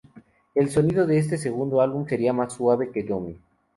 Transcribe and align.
El 0.55 0.71
sonido 0.71 1.05
de 1.05 1.19
este 1.19 1.37
segundo 1.37 1.79
álbum 1.79 2.07
sería 2.07 2.33
más 2.33 2.53
suave 2.53 2.89
que 2.89 3.03
Dummy. 3.03 3.37